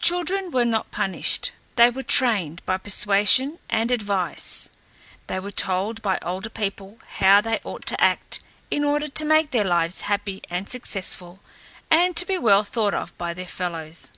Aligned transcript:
Children 0.00 0.50
were 0.50 0.64
not 0.64 0.90
punished; 0.90 1.52
they 1.76 1.90
were 1.90 2.02
trained 2.02 2.64
by 2.64 2.78
persuasion 2.78 3.58
and 3.68 3.90
advice. 3.90 4.70
They 5.26 5.40
were 5.40 5.50
told 5.50 6.00
by 6.00 6.18
older 6.22 6.48
people 6.48 6.96
how 7.18 7.42
they 7.42 7.60
ought 7.64 7.84
to 7.88 8.00
act 8.02 8.38
in 8.70 8.82
order 8.82 9.08
to 9.08 9.24
make 9.26 9.50
their 9.50 9.66
lives 9.66 10.00
happy 10.08 10.40
and 10.48 10.70
successful 10.70 11.40
and 11.90 12.16
to 12.16 12.24
be 12.24 12.38
well 12.38 12.64
thought 12.64 12.94
of 12.94 13.14
by 13.18 13.34
their 13.34 13.46
fellows. 13.46 14.10